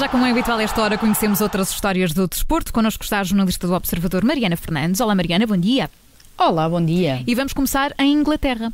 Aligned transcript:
já 0.00 0.08
como 0.08 0.24
é 0.24 0.30
habitual 0.30 0.58
esta 0.58 0.80
hora, 0.80 0.96
conhecemos 0.96 1.42
outras 1.42 1.68
histórias 1.68 2.14
do 2.14 2.26
desporto. 2.26 2.72
Connosco 2.72 3.04
está 3.04 3.20
a 3.20 3.22
jornalista 3.22 3.66
do 3.66 3.74
Observador, 3.74 4.24
Mariana 4.24 4.56
Fernandes. 4.56 4.98
Olá, 4.98 5.14
Mariana, 5.14 5.46
bom 5.46 5.58
dia. 5.58 5.90
Olá, 6.38 6.66
bom 6.66 6.82
dia. 6.82 7.22
E 7.26 7.34
vamos 7.34 7.52
começar 7.52 7.92
em 7.98 8.14
Inglaterra. 8.14 8.72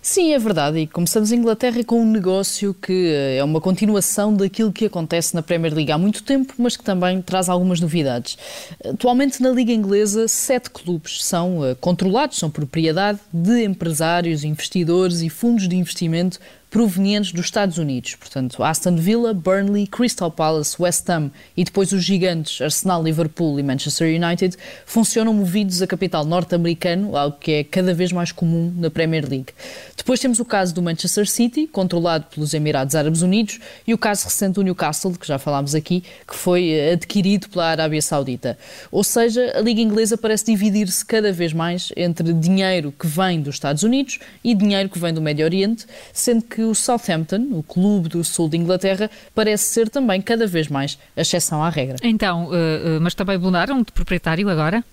Sim, 0.00 0.32
é 0.32 0.38
verdade. 0.38 0.78
E 0.78 0.86
começamos 0.86 1.32
em 1.32 1.36
Inglaterra 1.36 1.84
com 1.84 2.00
um 2.00 2.10
negócio 2.10 2.72
que 2.72 3.10
eh, 3.12 3.36
é 3.36 3.44
uma 3.44 3.60
continuação 3.60 4.34
daquilo 4.34 4.72
que 4.72 4.86
acontece 4.86 5.34
na 5.34 5.42
Premier 5.42 5.74
League 5.74 5.92
há 5.92 5.98
muito 5.98 6.22
tempo, 6.22 6.54
mas 6.56 6.78
que 6.78 6.82
também 6.82 7.20
traz 7.20 7.50
algumas 7.50 7.78
novidades. 7.78 8.38
Atualmente 8.82 9.42
na 9.42 9.50
Liga 9.50 9.72
Inglesa, 9.72 10.28
sete 10.28 10.70
clubes 10.70 11.26
são 11.26 11.58
uh, 11.58 11.76
controlados, 11.76 12.38
são 12.38 12.48
propriedade 12.48 13.18
de 13.30 13.64
empresários, 13.64 14.44
investidores 14.44 15.20
e 15.20 15.28
fundos 15.28 15.68
de 15.68 15.76
investimento 15.76 16.40
provenientes 16.70 17.32
dos 17.32 17.46
Estados 17.46 17.78
Unidos. 17.78 18.14
Portanto, 18.14 18.62
Aston 18.62 18.96
Villa, 18.96 19.32
Burnley, 19.32 19.86
Crystal 19.86 20.30
Palace, 20.30 20.76
West 20.78 21.08
Ham 21.08 21.30
e 21.56 21.64
depois 21.64 21.92
os 21.92 22.04
gigantes 22.04 22.60
Arsenal, 22.60 23.02
Liverpool 23.02 23.58
e 23.58 23.62
Manchester 23.62 24.08
United 24.08 24.56
funcionam 24.84 25.32
movidos 25.32 25.80
a 25.82 25.86
capital 25.86 26.24
norte-americano, 26.24 27.16
algo 27.16 27.36
que 27.38 27.52
é 27.52 27.64
cada 27.64 27.94
vez 27.94 28.12
mais 28.12 28.32
comum 28.32 28.72
na 28.76 28.90
Premier 28.90 29.28
League. 29.28 29.52
Depois 29.96 30.20
temos 30.20 30.40
o 30.40 30.44
caso 30.44 30.74
do 30.74 30.82
Manchester 30.82 31.28
City, 31.28 31.66
controlado 31.66 32.26
pelos 32.34 32.54
Emirados 32.54 32.94
Árabes 32.94 33.22
Unidos, 33.22 33.58
e 33.86 33.94
o 33.94 33.98
caso 33.98 34.24
recente 34.24 34.54
do 34.54 34.62
Newcastle, 34.62 35.12
que 35.12 35.26
já 35.26 35.38
falámos 35.38 35.74
aqui, 35.74 36.02
que 36.26 36.34
foi 36.34 36.70
eh, 36.70 36.92
adquirido 36.92 37.48
pela 37.48 37.66
Arábia 37.66 38.00
Saudita. 38.00 38.58
Ou 38.90 39.04
seja, 39.04 39.52
a 39.56 39.60
Liga 39.60 39.80
Inglesa 39.80 40.16
parece 40.16 40.46
dividir-se 40.46 41.04
cada 41.04 41.32
vez 41.32 41.52
mais 41.52 41.92
entre 41.96 42.32
dinheiro 42.32 42.92
que 42.98 43.06
vem 43.06 43.40
dos 43.40 43.56
Estados 43.56 43.82
Unidos 43.82 44.18
e 44.42 44.54
dinheiro 44.54 44.88
que 44.88 44.98
vem 44.98 45.12
do 45.12 45.20
Médio 45.20 45.44
Oriente, 45.44 45.86
sendo 46.12 46.42
que 46.42 46.57
o 46.62 46.74
Southampton, 46.74 47.48
o 47.52 47.62
clube 47.62 48.08
do 48.08 48.24
sul 48.24 48.48
de 48.48 48.56
Inglaterra, 48.56 49.10
parece 49.34 49.72
ser 49.72 49.88
também 49.88 50.20
cada 50.20 50.46
vez 50.46 50.68
mais 50.68 50.98
a 51.16 51.20
exceção 51.20 51.62
à 51.62 51.68
regra. 51.68 51.96
Então, 52.02 52.46
uh, 52.46 52.50
uh, 52.50 53.00
mas 53.00 53.14
também 53.14 53.38
mudaram 53.38 53.82
de 53.82 53.92
proprietário 53.92 54.48
agora? 54.48 54.84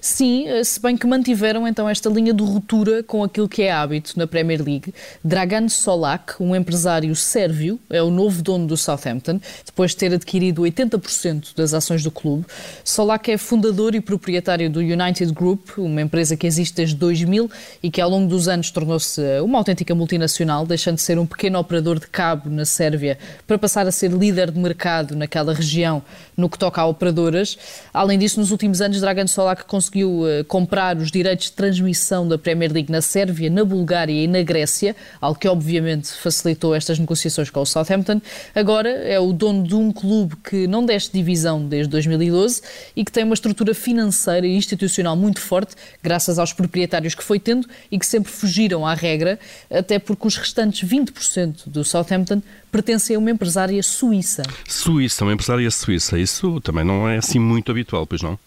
Sim, 0.00 0.48
eh, 0.48 0.64
se 0.64 0.80
bem 0.80 0.96
que 0.96 1.06
mantiveram 1.06 1.66
então 1.66 1.88
esta 1.88 2.10
linha 2.10 2.34
de 2.34 2.42
ruptura 2.42 3.02
com 3.02 3.22
aquilo 3.22 3.48
que 3.48 3.62
é 3.62 3.70
hábito 3.70 4.18
na 4.18 4.26
Premier 4.26 4.60
League. 4.60 4.92
Dragan 5.22 5.68
Solak, 5.68 6.34
um 6.40 6.56
empresário 6.56 7.14
sérvio, 7.14 7.78
é 7.88 8.02
o 8.02 8.10
novo 8.10 8.42
dono 8.42 8.66
do 8.66 8.76
Southampton, 8.76 9.40
depois 9.64 9.92
de 9.92 9.98
ter 9.98 10.12
adquirido 10.12 10.62
80% 10.62 11.54
das 11.56 11.72
ações 11.72 12.02
do 12.02 12.10
clube. 12.10 12.44
Solak 12.84 13.30
é 13.30 13.38
fundador 13.38 13.94
e 13.94 14.00
proprietário 14.00 14.68
do 14.68 14.80
United 14.80 15.32
Group, 15.32 15.78
uma 15.78 16.02
empresa 16.02 16.36
que 16.36 16.46
existe 16.46 16.74
desde 16.74 16.96
2000 16.96 17.50
e 17.82 17.90
que 17.90 18.00
ao 18.00 18.10
longo 18.10 18.28
dos 18.28 18.48
anos 18.48 18.70
tornou-se 18.70 19.20
uma 19.40 19.58
autêntica 19.58 19.94
multinacional, 19.94 20.66
deixando 20.66 20.96
de 20.96 21.02
ser 21.02 21.18
um 21.18 21.26
pequeno 21.26 21.58
operador 21.58 22.00
de 22.00 22.06
cabo 22.08 22.50
na 22.50 22.64
Sérvia 22.64 23.18
para 23.46 23.58
passar 23.58 23.86
a 23.86 23.92
ser 23.92 24.10
líder 24.10 24.50
de 24.50 24.58
mercado 24.58 25.14
naquela 25.14 25.54
região 25.54 26.02
no 26.36 26.48
que 26.48 26.58
toca 26.58 26.80
a 26.80 26.86
operadoras. 26.86 27.56
Além 27.92 28.18
disso, 28.18 28.40
nos 28.40 28.50
últimos 28.50 28.80
anos, 28.80 29.00
Dragan 29.00 29.26
Solak 29.26 29.61
que 29.62 29.68
conseguiu 29.68 30.22
uh, 30.22 30.44
comprar 30.46 30.96
os 30.96 31.10
direitos 31.10 31.46
de 31.46 31.52
transmissão 31.52 32.26
da 32.26 32.36
Premier 32.36 32.72
League 32.72 32.90
na 32.90 33.00
Sérvia, 33.00 33.48
na 33.48 33.64
Bulgária 33.64 34.12
e 34.12 34.26
na 34.26 34.42
Grécia, 34.42 34.94
algo 35.20 35.38
que 35.38 35.48
obviamente 35.48 36.12
facilitou 36.12 36.74
estas 36.74 36.98
negociações 36.98 37.50
com 37.50 37.60
o 37.60 37.66
Southampton. 37.66 38.20
Agora 38.54 38.88
é 38.88 39.18
o 39.18 39.32
dono 39.32 39.66
de 39.66 39.74
um 39.74 39.92
clube 39.92 40.36
que 40.36 40.66
não 40.66 40.84
deste 40.84 41.12
divisão 41.12 41.66
desde 41.66 41.90
2012 41.90 42.62
e 42.96 43.04
que 43.04 43.12
tem 43.12 43.24
uma 43.24 43.34
estrutura 43.34 43.74
financeira 43.74 44.46
e 44.46 44.56
institucional 44.56 45.16
muito 45.16 45.40
forte, 45.40 45.74
graças 46.02 46.38
aos 46.38 46.52
proprietários 46.52 47.14
que 47.14 47.22
foi 47.22 47.38
tendo 47.38 47.68
e 47.90 47.98
que 47.98 48.06
sempre 48.06 48.30
fugiram 48.30 48.86
à 48.86 48.94
regra, 48.94 49.38
até 49.70 49.98
porque 49.98 50.26
os 50.26 50.36
restantes 50.36 50.88
20% 50.88 51.68
do 51.68 51.84
Southampton 51.84 52.42
pertencem 52.70 53.16
a 53.16 53.18
uma 53.18 53.30
empresária 53.30 53.82
suíça. 53.82 54.42
Suíça, 54.66 55.24
uma 55.24 55.32
empresária 55.32 55.70
suíça. 55.70 56.18
Isso 56.18 56.60
também 56.60 56.84
não 56.84 57.08
é 57.08 57.18
assim 57.18 57.38
muito 57.38 57.70
habitual, 57.70 58.06
pois 58.06 58.22
não? 58.22 58.38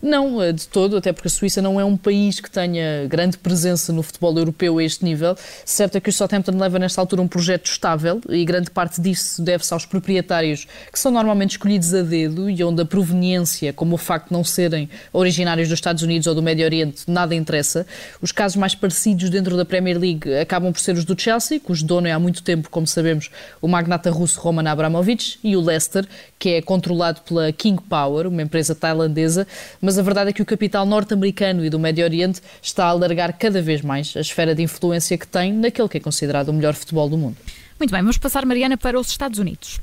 Não, 0.00 0.42
eh, 0.42 0.52
de 0.52 0.66
todo, 0.68 0.96
até 0.96 1.12
porque 1.12 1.28
a 1.28 1.30
Suíça 1.30 1.62
não 1.62 1.80
é 1.80 1.84
um 1.84 1.96
país 1.96 2.40
que 2.40 2.50
tenha 2.50 3.06
grande 3.08 3.38
presença 3.38 3.92
no 3.92 4.02
futebol 4.02 4.36
europeu 4.36 4.78
a 4.78 4.84
este 4.84 5.04
nível. 5.04 5.36
Certo 5.64 5.96
é 5.96 6.00
que 6.00 6.10
o 6.10 6.12
Southampton 6.12 6.56
leva 6.58 6.78
nesta 6.78 7.00
altura 7.00 7.22
um 7.22 7.28
projeto 7.28 7.66
estável 7.66 8.20
e 8.28 8.44
grande 8.44 8.70
parte 8.70 9.00
disso 9.00 9.42
deve-se 9.42 9.72
aos 9.72 9.86
proprietários 9.86 10.66
que 10.92 10.98
são 10.98 11.12
normalmente 11.12 11.52
escolhidos 11.52 11.94
a 11.94 12.02
dedo 12.02 12.48
e 12.48 12.62
onde 12.64 12.82
a 12.82 12.84
proveniência, 12.84 13.72
como 13.72 13.94
o 13.94 13.98
facto 13.98 14.28
de 14.28 14.32
não 14.32 14.44
serem 14.44 14.88
originários 15.12 15.68
dos 15.68 15.78
Estados 15.78 16.02
Unidos 16.02 16.26
ou 16.26 16.34
do 16.34 16.42
Médio 16.42 16.64
Oriente, 16.64 17.04
nada 17.06 17.34
interessa. 17.34 17.86
Os 18.20 18.32
casos 18.32 18.56
mais 18.56 18.74
parecidos 18.74 19.30
dentro 19.30 19.56
da 19.56 19.64
Premier 19.64 19.98
League 19.98 20.32
acabam 20.34 20.72
por 20.72 20.80
ser 20.80 20.94
os 20.96 21.04
do 21.04 21.20
Chelsea, 21.20 21.60
cujo 21.60 21.84
dono 21.84 22.06
é 22.06 22.12
há 22.12 22.18
muito 22.18 22.42
tempo, 22.42 22.68
como 22.70 22.86
sabemos, 22.86 23.30
o 23.60 23.68
magnata 23.68 24.10
russo 24.10 24.40
Roman 24.40 24.68
Abramovich, 24.68 25.38
e 25.42 25.56
o 25.56 25.60
Leicester, 25.60 26.06
que 26.38 26.50
é 26.50 26.62
controlado 26.62 27.20
pela 27.22 27.52
King 27.52 27.80
Power, 27.88 28.26
uma 28.26 28.42
empresa 28.42 28.74
tailandesa 28.74 29.46
mas 29.80 29.98
a 29.98 30.02
verdade 30.02 30.30
é 30.30 30.32
que 30.32 30.42
o 30.42 30.46
capital 30.46 30.84
norte-americano 30.86 31.64
e 31.64 31.70
do 31.70 31.78
Médio 31.78 32.04
Oriente 32.04 32.40
está 32.60 32.86
a 32.86 32.88
alargar 32.88 33.36
cada 33.38 33.60
vez 33.60 33.82
mais 33.82 34.14
a 34.16 34.20
esfera 34.20 34.54
de 34.54 34.62
influência 34.62 35.16
que 35.18 35.26
tem 35.26 35.52
naquele 35.52 35.88
que 35.88 35.96
é 35.96 36.00
considerado 36.00 36.48
o 36.48 36.52
melhor 36.52 36.74
futebol 36.74 37.08
do 37.08 37.16
mundo. 37.16 37.36
Muito 37.78 37.90
bem, 37.90 38.00
vamos 38.00 38.18
passar, 38.18 38.46
Mariana, 38.46 38.76
para 38.76 38.98
os 38.98 39.08
Estados 39.08 39.38
Unidos. 39.38 39.80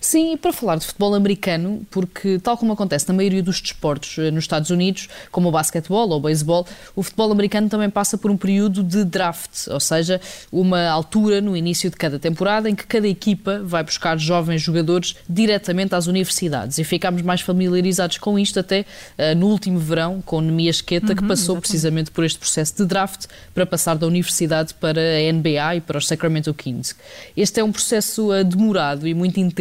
Sim, 0.00 0.34
e 0.34 0.36
para 0.36 0.52
falar 0.52 0.76
de 0.76 0.86
futebol 0.86 1.14
americano, 1.14 1.86
porque 1.90 2.38
tal 2.38 2.56
como 2.56 2.72
acontece 2.72 3.08
na 3.08 3.14
maioria 3.14 3.42
dos 3.42 3.60
desportos 3.60 4.18
eh, 4.18 4.30
nos 4.30 4.44
Estados 4.44 4.70
Unidos, 4.70 5.08
como 5.30 5.48
o 5.48 5.52
basquetebol 5.52 6.08
ou 6.08 6.18
o 6.18 6.20
beisebol, 6.20 6.66
o 6.94 7.02
futebol 7.02 7.30
americano 7.32 7.68
também 7.68 7.90
passa 7.90 8.16
por 8.16 8.30
um 8.30 8.36
período 8.36 8.82
de 8.82 9.04
draft, 9.04 9.68
ou 9.68 9.80
seja, 9.80 10.20
uma 10.50 10.88
altura 10.88 11.40
no 11.40 11.56
início 11.56 11.90
de 11.90 11.96
cada 11.96 12.18
temporada 12.18 12.68
em 12.68 12.74
que 12.74 12.86
cada 12.86 13.06
equipa 13.06 13.60
vai 13.62 13.82
buscar 13.82 14.18
jovens 14.18 14.62
jogadores 14.62 15.16
diretamente 15.28 15.94
às 15.94 16.06
universidades. 16.06 16.78
E 16.78 16.84
ficámos 16.84 17.22
mais 17.22 17.40
familiarizados 17.40 18.18
com 18.18 18.38
isto 18.38 18.60
até 18.60 18.80
uh, 18.80 19.36
no 19.36 19.46
último 19.46 19.78
verão, 19.78 20.22
com 20.24 20.40
Nemias 20.40 20.80
Queta, 20.80 21.08
uhum, 21.08 21.16
que 21.16 21.22
passou 21.22 21.56
exatamente. 21.56 21.60
precisamente 21.60 22.10
por 22.10 22.24
este 22.24 22.38
processo 22.38 22.76
de 22.76 22.84
draft 22.84 23.26
para 23.54 23.66
passar 23.66 23.96
da 23.96 24.06
universidade 24.06 24.74
para 24.74 25.00
a 25.00 25.32
NBA 25.32 25.76
e 25.76 25.80
para 25.80 25.98
os 25.98 26.06
Sacramento 26.06 26.52
Kings. 26.54 26.94
Este 27.36 27.60
é 27.60 27.64
um 27.64 27.72
processo 27.72 28.32
uh, 28.32 28.44
demorado 28.44 29.06
e 29.06 29.14
muito 29.14 29.38
intenso, 29.38 29.59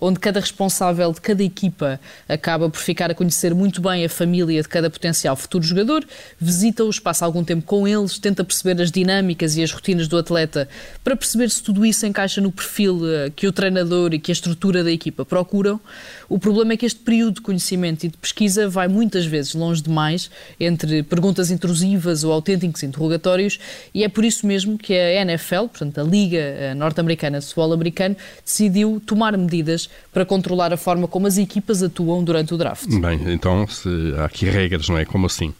onde 0.00 0.18
cada 0.18 0.40
responsável 0.40 1.12
de 1.12 1.20
cada 1.20 1.42
equipa 1.42 2.00
acaba 2.28 2.68
por 2.68 2.80
ficar 2.80 3.10
a 3.10 3.14
conhecer 3.14 3.54
muito 3.54 3.80
bem 3.80 4.04
a 4.04 4.08
família 4.08 4.62
de 4.62 4.68
cada 4.68 4.90
potencial 4.90 5.36
futuro 5.36 5.64
jogador, 5.64 6.04
visita-os, 6.38 6.98
passa 6.98 7.24
algum 7.24 7.44
tempo 7.44 7.64
com 7.64 7.86
eles, 7.86 8.18
tenta 8.18 8.44
perceber 8.44 8.80
as 8.82 8.90
dinâmicas 8.90 9.56
e 9.56 9.62
as 9.62 9.72
rotinas 9.72 10.08
do 10.08 10.16
atleta 10.16 10.68
para 11.02 11.16
perceber 11.16 11.50
se 11.50 11.62
tudo 11.62 11.84
isso 11.84 12.06
encaixa 12.06 12.40
no 12.40 12.50
perfil 12.50 13.00
eh, 13.04 13.30
que 13.34 13.46
o 13.46 13.52
treinador 13.52 14.14
e 14.14 14.18
que 14.18 14.30
a 14.30 14.34
estrutura 14.34 14.82
da 14.82 14.90
equipa 14.90 15.24
procuram. 15.24 15.80
O 16.28 16.38
problema 16.38 16.72
é 16.72 16.76
que 16.76 16.86
este 16.86 17.00
período 17.00 17.36
de 17.36 17.40
conhecimento 17.40 18.04
e 18.04 18.08
de 18.08 18.16
pesquisa 18.16 18.68
vai 18.68 18.88
muitas 18.88 19.24
vezes 19.24 19.54
longe 19.54 19.82
demais 19.82 20.30
entre 20.58 21.02
perguntas 21.02 21.50
intrusivas 21.50 22.24
ou 22.24 22.32
autênticos 22.32 22.82
interrogatórios 22.82 23.58
e 23.94 24.04
é 24.04 24.08
por 24.08 24.24
isso 24.24 24.46
mesmo 24.46 24.78
que 24.78 24.94
a 24.94 25.22
NFL, 25.22 25.66
portanto 25.68 26.00
a 26.00 26.04
Liga 26.04 26.38
eh, 26.38 26.74
Norte-Americana 26.74 27.40
de 27.40 27.46
Futebol 27.46 27.72
Americano, 27.72 28.16
decidiu 28.44 29.00
tomar 29.04 29.27
tomar 29.28 29.36
medidas 29.36 29.88
para 30.12 30.24
controlar 30.24 30.72
a 30.72 30.76
forma 30.76 31.06
como 31.06 31.26
as 31.26 31.36
equipas 31.36 31.82
atuam 31.82 32.24
durante 32.24 32.54
o 32.54 32.56
draft. 32.56 32.88
Bem, 32.88 33.20
então 33.32 33.66
se 33.66 33.88
há 34.18 34.24
aqui 34.24 34.46
regras, 34.46 34.88
não 34.88 34.96
é? 34.96 35.04
Como 35.04 35.26
assim? 35.26 35.52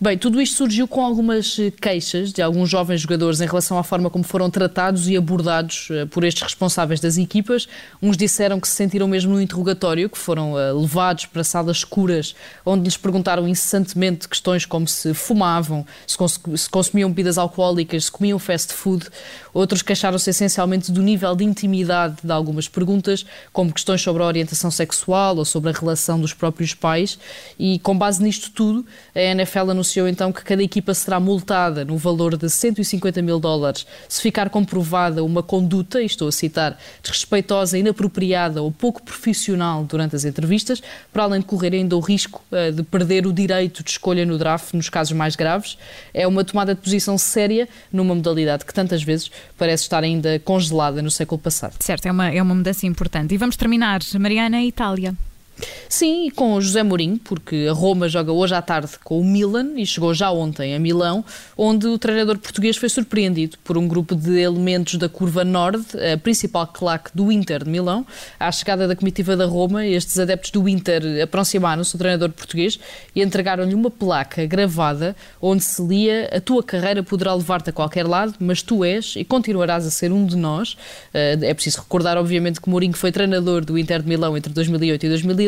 Bem, 0.00 0.18
tudo 0.18 0.40
isto 0.40 0.56
surgiu 0.56 0.86
com 0.86 1.04
algumas 1.04 1.58
eh, 1.58 1.70
queixas 1.70 2.32
de 2.32 2.42
alguns 2.42 2.68
jovens 2.68 3.00
jogadores 3.00 3.40
em 3.40 3.46
relação 3.46 3.78
à 3.78 3.82
forma 3.82 4.10
como 4.10 4.24
foram 4.24 4.50
tratados 4.50 5.08
e 5.08 5.16
abordados 5.16 5.88
eh, 5.90 6.04
por 6.06 6.24
estes 6.24 6.42
responsáveis 6.42 7.00
das 7.00 7.16
equipas. 7.16 7.66
Uns 8.02 8.16
disseram 8.16 8.60
que 8.60 8.68
se 8.68 8.74
sentiram 8.74 9.08
mesmo 9.08 9.32
no 9.32 9.40
interrogatório, 9.40 10.10
que 10.10 10.18
foram 10.18 10.58
eh, 10.58 10.72
levados 10.72 11.26
para 11.26 11.44
salas 11.44 11.78
escuras, 11.78 12.34
onde 12.66 12.84
lhes 12.84 12.96
perguntaram 12.96 13.48
incessantemente 13.48 14.28
questões 14.28 14.66
como 14.66 14.86
se 14.86 15.14
fumavam, 15.14 15.86
se 16.06 16.68
consumiam 16.68 17.08
bebidas 17.08 17.38
alcoólicas, 17.38 18.06
se 18.06 18.10
comiam 18.10 18.38
fast 18.38 18.72
food. 18.74 19.06
Outros 19.54 19.82
queixaram-se 19.82 20.28
essencialmente 20.28 20.90
do 20.90 21.00
nível 21.00 21.34
de 21.36 21.44
intimidade 21.44 22.16
de 22.22 22.32
algumas 22.32 22.68
perguntas, 22.68 23.24
como 23.52 23.72
questões 23.72 24.02
sobre 24.02 24.22
a 24.22 24.26
orientação 24.26 24.70
sexual 24.70 25.36
ou 25.36 25.44
sobre 25.44 25.70
a 25.70 25.72
relação 25.72 26.20
dos 26.20 26.34
próprios 26.34 26.74
pais. 26.74 27.18
E 27.58 27.78
com 27.78 27.96
base 27.96 28.20
nisto 28.20 28.50
tudo, 28.50 28.84
a 29.14 29.20
NFL 29.20 29.53
anunciou 29.60 30.08
então 30.08 30.32
que 30.32 30.44
cada 30.44 30.62
equipa 30.62 30.94
será 30.94 31.18
multada 31.18 31.84
no 31.84 31.96
valor 31.96 32.36
de 32.36 32.48
150 32.48 33.22
mil 33.22 33.38
dólares 33.38 33.86
se 34.08 34.22
ficar 34.22 34.50
comprovada 34.50 35.22
uma 35.24 35.42
conduta, 35.42 36.02
e 36.02 36.06
estou 36.06 36.28
a 36.28 36.32
citar, 36.32 36.78
desrespeitosa, 37.02 37.78
inapropriada 37.78 38.62
ou 38.62 38.70
pouco 38.70 39.02
profissional 39.02 39.84
durante 39.84 40.16
as 40.16 40.24
entrevistas, 40.24 40.82
para 41.12 41.24
além 41.24 41.40
de 41.40 41.46
correr 41.46 41.74
ainda 41.74 41.96
o 41.96 42.00
risco 42.00 42.42
uh, 42.50 42.72
de 42.72 42.82
perder 42.82 43.26
o 43.26 43.32
direito 43.32 43.82
de 43.82 43.90
escolha 43.90 44.24
no 44.24 44.38
draft 44.38 44.74
nos 44.74 44.88
casos 44.88 45.12
mais 45.12 45.36
graves. 45.36 45.76
É 46.12 46.26
uma 46.26 46.44
tomada 46.44 46.74
de 46.74 46.80
posição 46.80 47.18
séria 47.18 47.68
numa 47.92 48.14
modalidade 48.14 48.64
que 48.64 48.74
tantas 48.74 49.02
vezes 49.02 49.30
parece 49.56 49.84
estar 49.84 50.02
ainda 50.02 50.38
congelada 50.40 51.02
no 51.02 51.10
século 51.10 51.40
passado. 51.40 51.74
Certo, 51.80 52.06
é 52.06 52.12
uma, 52.12 52.30
é 52.30 52.42
uma 52.42 52.54
mudança 52.54 52.86
importante. 52.86 53.34
E 53.34 53.36
vamos 53.36 53.56
terminar, 53.56 54.00
Mariana, 54.18 54.62
Itália. 54.62 55.14
Sim, 55.88 56.30
com 56.34 56.54
o 56.54 56.60
José 56.60 56.82
Mourinho, 56.82 57.18
porque 57.18 57.66
a 57.70 57.72
Roma 57.72 58.08
joga 58.08 58.32
hoje 58.32 58.54
à 58.54 58.60
tarde 58.60 58.92
com 59.02 59.20
o 59.20 59.24
Milan 59.24 59.74
e 59.76 59.86
chegou 59.86 60.12
já 60.12 60.30
ontem 60.30 60.74
a 60.74 60.78
Milão, 60.78 61.24
onde 61.56 61.86
o 61.86 61.96
treinador 61.98 62.38
português 62.38 62.76
foi 62.76 62.88
surpreendido 62.88 63.56
por 63.62 63.78
um 63.78 63.86
grupo 63.86 64.16
de 64.16 64.40
elementos 64.40 64.96
da 64.96 65.08
curva 65.08 65.44
norte, 65.44 65.96
a 65.96 66.18
principal 66.18 66.66
claque 66.66 67.10
do 67.14 67.30
Inter 67.30 67.62
de 67.64 67.70
Milão. 67.70 68.04
À 68.40 68.50
chegada 68.50 68.88
da 68.88 68.96
comitiva 68.96 69.36
da 69.36 69.46
Roma, 69.46 69.86
estes 69.86 70.18
adeptos 70.18 70.50
do 70.50 70.68
Inter 70.68 71.02
aproximaram-se 71.22 71.96
do 71.96 71.98
treinador 71.98 72.30
português 72.30 72.78
e 73.14 73.22
entregaram-lhe 73.22 73.74
uma 73.74 73.90
placa 73.90 74.44
gravada 74.46 75.14
onde 75.40 75.62
se 75.62 75.80
lia 75.82 76.28
a 76.32 76.40
tua 76.40 76.62
carreira 76.62 77.02
poderá 77.02 77.32
levar-te 77.34 77.70
a 77.70 77.72
qualquer 77.72 78.06
lado, 78.06 78.34
mas 78.40 78.62
tu 78.62 78.84
és 78.84 79.14
e 79.16 79.24
continuarás 79.24 79.86
a 79.86 79.90
ser 79.90 80.12
um 80.12 80.26
de 80.26 80.36
nós. 80.36 80.76
Eh, 81.12 81.38
é 81.42 81.54
preciso 81.54 81.80
recordar, 81.80 82.16
obviamente, 82.16 82.60
que 82.60 82.68
Mourinho 82.68 82.94
foi 82.94 83.12
treinador 83.12 83.64
do 83.64 83.78
Inter 83.78 84.02
de 84.02 84.08
Milão 84.08 84.36
entre 84.36 84.52
2008 84.52 85.06
e 85.06 85.08
2010, 85.08 85.43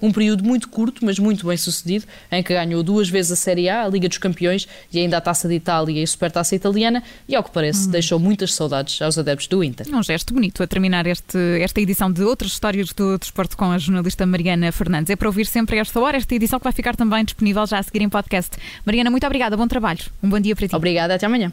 um 0.00 0.12
período 0.12 0.44
muito 0.44 0.68
curto, 0.68 1.04
mas 1.04 1.18
muito 1.18 1.46
bem 1.46 1.56
sucedido, 1.56 2.04
em 2.30 2.42
que 2.42 2.52
ganhou 2.52 2.82
duas 2.82 3.08
vezes 3.08 3.32
a 3.32 3.36
Série 3.36 3.68
A, 3.68 3.84
a 3.84 3.88
Liga 3.88 4.08
dos 4.08 4.18
Campeões 4.18 4.66
e 4.92 4.98
ainda 4.98 5.16
a 5.16 5.20
Taça 5.20 5.48
de 5.48 5.54
Itália 5.54 6.00
e 6.00 6.02
a 6.02 6.06
Supertaça 6.06 6.54
Italiana, 6.54 7.02
e 7.28 7.34
ao 7.34 7.42
que 7.42 7.50
parece, 7.50 7.88
deixou 7.88 8.18
muitas 8.18 8.54
saudades 8.54 9.00
aos 9.00 9.18
adeptos 9.18 9.46
do 9.46 9.62
Inter. 9.62 9.86
Um 9.92 10.02
gesto 10.02 10.34
bonito 10.34 10.62
a 10.62 10.66
terminar 10.66 11.06
este, 11.06 11.38
esta 11.60 11.80
edição 11.80 12.10
de 12.10 12.22
outras 12.22 12.52
histórias 12.52 12.92
do 12.92 13.18
desporto 13.18 13.56
com 13.56 13.70
a 13.70 13.78
jornalista 13.78 14.26
Mariana 14.26 14.70
Fernandes. 14.72 15.10
É 15.10 15.16
para 15.16 15.28
ouvir 15.28 15.46
sempre 15.46 15.78
a 15.78 15.80
esta 15.80 16.00
hora, 16.00 16.16
esta 16.16 16.34
edição 16.34 16.58
que 16.58 16.64
vai 16.64 16.72
ficar 16.72 16.96
também 16.96 17.24
disponível 17.24 17.66
já 17.66 17.78
a 17.78 17.82
seguir 17.82 18.02
em 18.02 18.08
podcast. 18.08 18.56
Mariana, 18.84 19.10
muito 19.10 19.26
obrigada, 19.26 19.56
bom 19.56 19.68
trabalho. 19.68 20.00
Um 20.22 20.28
bom 20.28 20.40
dia 20.40 20.54
para 20.54 20.68
ti. 20.68 20.74
Obrigada, 20.74 21.14
até 21.14 21.26
amanhã. 21.26 21.52